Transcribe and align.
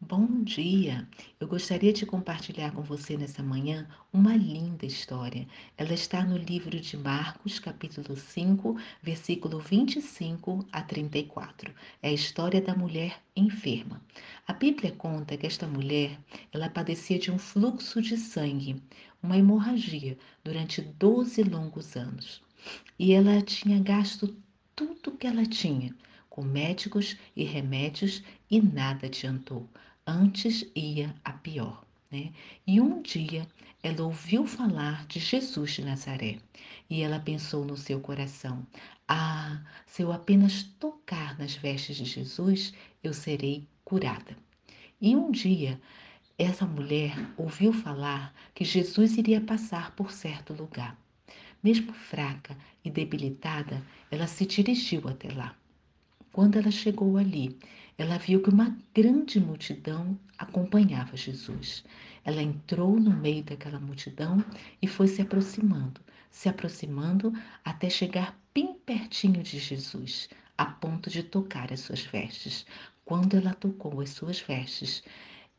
Bom 0.00 0.44
dia! 0.44 1.08
Eu 1.40 1.48
gostaria 1.48 1.92
de 1.92 2.06
compartilhar 2.06 2.70
com 2.70 2.82
você 2.82 3.16
nessa 3.16 3.42
manhã 3.42 3.84
uma 4.12 4.36
linda 4.36 4.86
história. 4.86 5.44
Ela 5.76 5.92
está 5.92 6.24
no 6.24 6.36
livro 6.36 6.78
de 6.78 6.96
Marcos, 6.96 7.58
capítulo 7.58 8.16
5, 8.16 8.78
versículo 9.02 9.58
25 9.58 10.64
a 10.70 10.82
34. 10.82 11.74
É 12.00 12.10
a 12.10 12.12
história 12.12 12.62
da 12.62 12.76
mulher 12.76 13.20
enferma. 13.34 14.00
A 14.46 14.52
Bíblia 14.52 14.92
conta 14.92 15.36
que 15.36 15.48
esta 15.48 15.66
mulher, 15.66 16.16
ela 16.52 16.70
padecia 16.70 17.18
de 17.18 17.32
um 17.32 17.38
fluxo 17.38 18.00
de 18.00 18.16
sangue, 18.16 18.80
uma 19.20 19.36
hemorragia, 19.36 20.16
durante 20.44 20.80
12 20.80 21.42
longos 21.42 21.96
anos. 21.96 22.40
E 22.96 23.12
ela 23.12 23.42
tinha 23.42 23.80
gasto 23.80 24.32
tudo 24.76 25.18
que 25.18 25.26
ela 25.26 25.44
tinha 25.44 25.92
com 26.38 26.44
médicos 26.44 27.16
e 27.34 27.42
remédios 27.42 28.22
e 28.48 28.62
nada 28.62 29.06
adiantou 29.06 29.68
antes 30.06 30.64
ia 30.72 31.12
a 31.24 31.32
pior. 31.32 31.84
Né? 32.12 32.32
E 32.64 32.80
um 32.80 33.02
dia 33.02 33.44
ela 33.82 34.04
ouviu 34.04 34.46
falar 34.46 35.04
de 35.06 35.18
Jesus 35.18 35.72
de 35.72 35.84
Nazaré 35.84 36.38
e 36.88 37.02
ela 37.02 37.18
pensou 37.18 37.64
no 37.64 37.76
seu 37.76 37.98
coração: 37.98 38.64
Ah, 39.08 39.60
se 39.84 40.02
eu 40.02 40.12
apenas 40.12 40.62
tocar 40.62 41.36
nas 41.40 41.56
vestes 41.56 41.96
de 41.96 42.04
Jesus, 42.04 42.72
eu 43.02 43.12
serei 43.12 43.66
curada. 43.84 44.36
E 45.00 45.16
um 45.16 45.32
dia 45.32 45.80
essa 46.38 46.64
mulher 46.64 47.16
ouviu 47.36 47.72
falar 47.72 48.32
que 48.54 48.64
Jesus 48.64 49.18
iria 49.18 49.40
passar 49.40 49.90
por 49.96 50.12
certo 50.12 50.54
lugar. 50.54 50.96
Mesmo 51.64 51.92
fraca 51.92 52.56
e 52.84 52.90
debilitada, 52.90 53.84
ela 54.08 54.28
se 54.28 54.46
dirigiu 54.46 55.08
até 55.08 55.32
lá. 55.32 55.57
Quando 56.38 56.56
ela 56.56 56.70
chegou 56.70 57.16
ali, 57.16 57.58
ela 57.98 58.16
viu 58.16 58.40
que 58.40 58.48
uma 58.48 58.78
grande 58.94 59.40
multidão 59.40 60.16
acompanhava 60.38 61.16
Jesus. 61.16 61.84
Ela 62.24 62.40
entrou 62.40 62.94
no 62.94 63.10
meio 63.10 63.42
daquela 63.42 63.80
multidão 63.80 64.44
e 64.80 64.86
foi 64.86 65.08
se 65.08 65.20
aproximando, 65.20 66.00
se 66.30 66.48
aproximando 66.48 67.32
até 67.64 67.90
chegar 67.90 68.38
bem 68.54 68.72
pertinho 68.86 69.42
de 69.42 69.58
Jesus, 69.58 70.28
a 70.56 70.66
ponto 70.66 71.10
de 71.10 71.24
tocar 71.24 71.72
as 71.72 71.80
suas 71.80 72.02
vestes. 72.02 72.64
Quando 73.04 73.36
ela 73.36 73.52
tocou 73.52 74.00
as 74.00 74.10
suas 74.10 74.38
vestes, 74.38 75.02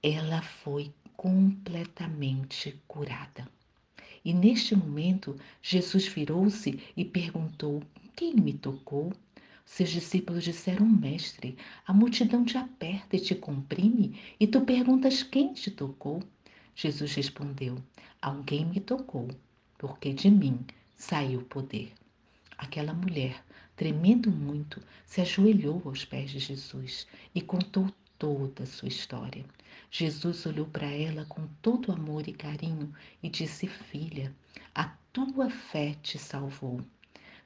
ela 0.00 0.40
foi 0.40 0.94
completamente 1.16 2.80
curada. 2.86 3.44
E 4.24 4.32
neste 4.32 4.76
momento, 4.76 5.34
Jesus 5.60 6.06
virou-se 6.06 6.78
e 6.96 7.04
perguntou: 7.04 7.82
Quem 8.14 8.36
me 8.36 8.52
tocou? 8.52 9.12
Seus 9.64 9.90
discípulos 9.90 10.44
disseram: 10.44 10.86
Mestre, 10.86 11.56
a 11.86 11.92
multidão 11.92 12.44
te 12.44 12.56
aperta 12.58 13.16
e 13.16 13.20
te 13.20 13.34
comprime, 13.34 14.18
e 14.38 14.46
tu 14.46 14.62
perguntas 14.62 15.22
quem 15.22 15.52
te 15.52 15.70
tocou? 15.70 16.22
Jesus 16.74 17.14
respondeu: 17.14 17.76
Alguém 18.20 18.64
me 18.64 18.80
tocou, 18.80 19.28
porque 19.78 20.12
de 20.12 20.30
mim 20.30 20.64
saiu 20.96 21.40
o 21.40 21.44
poder. 21.44 21.92
Aquela 22.58 22.92
mulher, 22.92 23.44
tremendo 23.76 24.30
muito, 24.30 24.82
se 25.06 25.20
ajoelhou 25.20 25.80
aos 25.84 26.04
pés 26.04 26.30
de 26.30 26.38
Jesus 26.38 27.06
e 27.34 27.40
contou 27.40 27.90
toda 28.18 28.64
a 28.64 28.66
sua 28.66 28.88
história. 28.88 29.44
Jesus 29.90 30.44
olhou 30.44 30.66
para 30.66 30.86
ela 30.86 31.24
com 31.24 31.46
todo 31.62 31.90
amor 31.90 32.28
e 32.28 32.32
carinho 32.32 32.92
e 33.22 33.28
disse: 33.28 33.66
Filha, 33.66 34.34
a 34.74 34.84
tua 35.12 35.48
fé 35.48 35.96
te 36.02 36.18
salvou. 36.18 36.80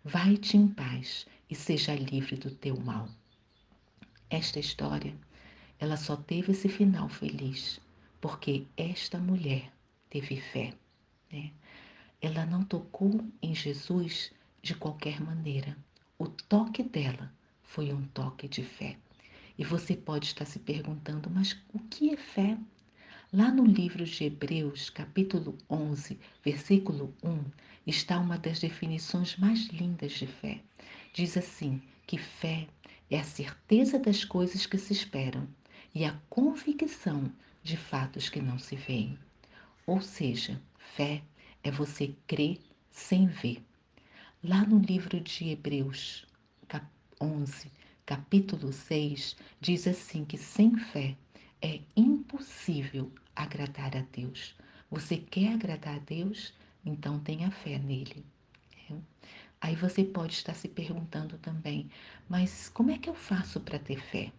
Vai-te 0.05 0.57
em 0.57 0.69
paz 0.69 1.27
e 1.55 1.57
seja 1.57 1.95
livre 1.95 2.35
do 2.35 2.51
teu 2.51 2.77
mal. 2.81 3.09
Esta 4.29 4.59
história, 4.59 5.15
ela 5.79 5.97
só 5.97 6.17
teve 6.17 6.51
esse 6.51 6.69
final 6.69 7.09
feliz 7.09 7.81
porque 8.21 8.67
esta 8.77 9.19
mulher 9.19 9.73
teve 10.11 10.41
fé. 10.41 10.75
Né? 11.33 11.53
Ela 12.21 12.45
não 12.45 12.65
tocou 12.65 13.25
em 13.41 13.55
Jesus 13.55 14.33
de 14.63 14.75
qualquer 14.75 15.21
maneira. 15.21 15.79
O 16.19 16.27
toque 16.27 16.83
dela 16.83 17.33
foi 17.63 17.93
um 17.93 18.03
toque 18.09 18.49
de 18.49 18.65
fé. 18.65 18.97
E 19.57 19.65
você 19.65 19.95
pode 19.97 20.27
estar 20.27 20.47
se 20.47 20.59
perguntando, 20.59 21.31
mas 21.31 21.57
o 21.73 21.79
que 21.79 22.13
é 22.13 22.17
fé? 22.17 22.59
Lá 23.37 23.51
no 23.51 23.67
livro 23.67 24.05
de 24.05 24.27
Hebreus, 24.27 24.91
capítulo 24.91 25.59
11, 25.69 26.17
versículo 26.45 27.13
1, 27.21 27.45
está 27.85 28.21
uma 28.21 28.39
das 28.39 28.61
definições 28.61 29.37
mais 29.37 29.67
lindas 29.71 30.13
de 30.13 30.29
fé. 30.29 30.61
Diz 31.13 31.37
assim: 31.37 31.83
que 32.07 32.17
fé 32.17 32.69
é 33.11 33.19
a 33.19 33.25
certeza 33.25 33.99
das 33.99 34.25
coisas 34.25 34.67
que 34.67 34.79
se 34.79 34.93
esperam 34.93 35.49
e 35.93 36.05
a 36.05 36.17
convicção 36.31 37.29
de 37.61 37.77
fatos 37.77 38.29
que 38.29 38.41
não 38.41 38.57
se 38.57 38.77
veem. 38.77 39.19
Ou 39.85 40.01
seja, 40.01 40.63
fé 40.95 41.21
é 41.65 41.73
você 41.73 42.15
crer 42.29 42.61
sem 42.89 43.27
ver. 43.27 43.61
Lá 44.45 44.65
no 44.65 44.79
livro 44.79 45.19
de 45.19 45.49
Hebreus, 45.49 46.25
cap 46.69 46.87
11, 47.21 47.69
capítulo 48.07 48.73
6, 48.73 49.35
diz 49.61 49.89
assim 49.89 50.25
que 50.25 50.39
sem 50.39 50.79
fé 50.79 51.17
é 51.61 51.81
impossível 51.97 53.11
agradar 53.37 53.97
a 53.97 54.05
Deus. 54.13 54.55
Você 54.91 55.17
quer 55.17 55.55
agradar 55.55 55.97
a 55.97 56.01
Deus? 56.01 56.53
Então 56.85 57.19
tenha 57.21 57.51
fé 57.51 57.79
nele. 57.79 58.25
É. 58.91 58.95
Aí 59.61 59.75
você 59.75 60.05
pode 60.05 60.35
estar 60.35 60.55
se 60.55 60.69
perguntando 60.69 61.39
também, 61.39 61.89
mas 62.29 62.69
como 62.69 62.91
é 62.91 62.99
que 62.99 63.09
eu 63.09 63.15
faço 63.15 63.61
para 63.61 63.79
ter 63.79 63.99
fé? 63.99 64.31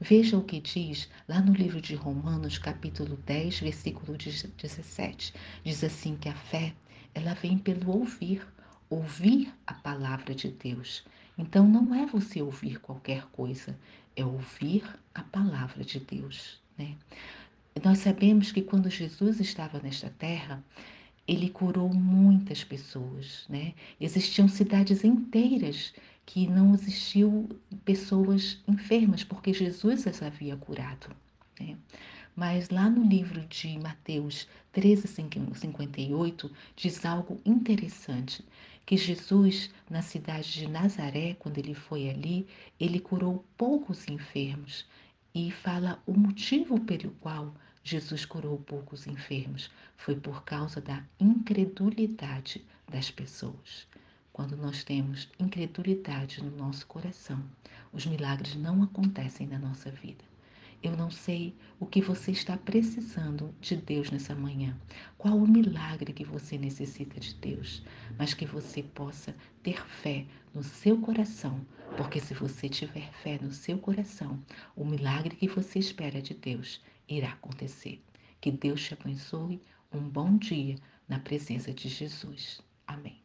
Veja 0.00 0.36
o 0.36 0.44
que 0.44 0.60
diz 0.60 1.08
lá 1.28 1.40
no 1.40 1.52
livro 1.52 1.80
de 1.80 1.94
Romanos, 1.94 2.58
capítulo 2.58 3.16
10, 3.24 3.60
versículo 3.60 4.16
17. 4.16 5.34
Diz 5.64 5.82
assim 5.82 6.16
que 6.16 6.28
a 6.28 6.34
fé, 6.34 6.74
ela 7.14 7.34
vem 7.34 7.58
pelo 7.58 7.90
ouvir, 7.90 8.46
ouvir 8.88 9.52
a 9.66 9.74
palavra 9.74 10.34
de 10.34 10.48
Deus. 10.48 11.04
Então 11.36 11.66
não 11.66 11.94
é 11.94 12.06
você 12.06 12.42
ouvir 12.42 12.78
qualquer 12.80 13.26
coisa, 13.26 13.78
é 14.14 14.24
ouvir 14.24 14.84
a 15.14 15.22
palavra 15.22 15.82
de 15.84 15.98
Deus, 15.98 16.60
né? 16.76 16.96
Nós 17.82 17.98
sabemos 17.98 18.52
que 18.52 18.62
quando 18.62 18.90
Jesus 18.90 19.40
estava 19.40 19.80
nesta 19.80 20.10
terra, 20.10 20.62
ele 21.26 21.48
curou 21.48 21.92
muitas 21.92 22.64
pessoas, 22.64 23.46
né? 23.48 23.74
Existiam 24.00 24.48
cidades 24.48 25.04
inteiras 25.04 25.94
que 26.26 26.46
não 26.46 26.74
existiam 26.74 27.48
pessoas 27.84 28.62
enfermas, 28.68 29.24
porque 29.24 29.52
Jesus 29.52 30.06
as 30.06 30.22
havia 30.22 30.56
curado. 30.56 31.08
Né? 31.58 31.76
Mas 32.34 32.70
lá 32.70 32.88
no 32.88 33.04
livro 33.04 33.40
de 33.46 33.78
Mateus 33.78 34.46
13, 34.72 35.06
58, 35.06 36.50
diz 36.76 37.04
algo 37.04 37.40
interessante, 37.44 38.44
que 38.84 38.96
Jesus, 38.96 39.70
na 39.88 40.02
cidade 40.02 40.52
de 40.52 40.68
Nazaré, 40.68 41.34
quando 41.38 41.58
ele 41.58 41.74
foi 41.74 42.08
ali, 42.08 42.46
ele 42.80 42.98
curou 42.98 43.44
poucos 43.56 44.08
enfermos 44.08 44.86
e 45.34 45.50
fala 45.50 46.02
o 46.06 46.12
motivo 46.12 46.78
pelo 46.80 47.10
qual 47.12 47.54
Jesus 47.82 48.24
curou 48.24 48.58
poucos 48.58 49.06
enfermos 49.06 49.70
foi 49.96 50.14
por 50.14 50.44
causa 50.44 50.80
da 50.80 51.02
incredulidade 51.18 52.64
das 52.88 53.10
pessoas. 53.10 53.86
Quando 54.32 54.56
nós 54.56 54.84
temos 54.84 55.28
incredulidade 55.38 56.42
no 56.42 56.56
nosso 56.56 56.86
coração, 56.86 57.42
os 57.92 58.06
milagres 58.06 58.54
não 58.54 58.82
acontecem 58.82 59.46
na 59.46 59.58
nossa 59.58 59.90
vida. 59.90 60.24
Eu 60.82 60.96
não 60.96 61.10
sei 61.10 61.54
o 61.78 61.86
que 61.86 62.02
você 62.02 62.32
está 62.32 62.56
precisando 62.56 63.54
de 63.60 63.76
Deus 63.76 64.10
nessa 64.10 64.34
manhã, 64.34 64.76
qual 65.16 65.36
o 65.36 65.46
milagre 65.46 66.12
que 66.12 66.24
você 66.24 66.58
necessita 66.58 67.20
de 67.20 67.34
Deus, 67.36 67.84
mas 68.18 68.34
que 68.34 68.44
você 68.44 68.82
possa 68.82 69.32
ter 69.62 69.80
fé 69.86 70.26
no 70.52 70.62
seu 70.64 70.98
coração, 70.98 71.64
porque 71.96 72.18
se 72.18 72.34
você 72.34 72.68
tiver 72.68 73.12
fé 73.22 73.38
no 73.40 73.52
seu 73.52 73.78
coração, 73.78 74.42
o 74.74 74.84
milagre 74.84 75.36
que 75.36 75.46
você 75.46 75.78
espera 75.78 76.20
de 76.20 76.34
Deus 76.34 76.80
irá 77.08 77.30
acontecer. 77.30 78.02
Que 78.40 78.50
Deus 78.50 78.82
te 78.82 78.94
abençoe. 78.94 79.62
Um 79.92 80.00
bom 80.00 80.36
dia 80.36 80.74
na 81.08 81.20
presença 81.20 81.72
de 81.72 81.88
Jesus. 81.88 82.60
Amém. 82.86 83.21